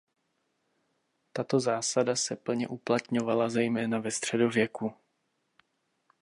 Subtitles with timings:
[1.33, 4.93] Tato zásada se plně uplatňovala zejména ve středověku.